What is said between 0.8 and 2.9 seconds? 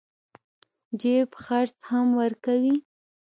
جيب خرڅ هم ورکوي.